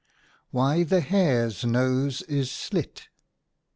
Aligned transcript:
WHY 0.49 0.81
THE 0.81 0.99
HARE'S 1.01 1.63
NOSE 1.63 2.23
IS 2.23 2.49
SLIT. 2.49 3.09